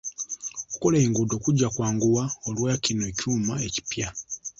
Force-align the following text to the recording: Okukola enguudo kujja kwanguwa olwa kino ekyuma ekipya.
Okukola 0.65 0.97
enguudo 1.05 1.35
kujja 1.43 1.67
kwanguwa 1.75 2.23
olwa 2.47 2.71
kino 2.83 3.03
ekyuma 3.11 3.53
ekipya. 3.67 4.07